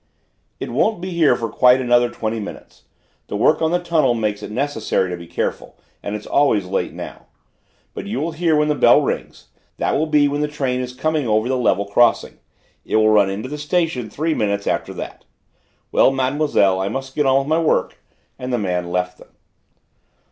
[0.59, 2.85] "It won't be here for quite another twenty minutes.
[3.27, 6.91] The work on the tunnel makes it necessary to be careful, and it's always late
[6.91, 7.27] now.
[7.93, 10.95] But you will hear when the bell rings: that will be when the train is
[10.95, 12.39] coming over the level crossing;
[12.83, 15.23] it will run into the station three minutes after that.
[15.91, 17.99] Well, Mademoiselle, I must get on with my work,"
[18.39, 19.29] and the man left them.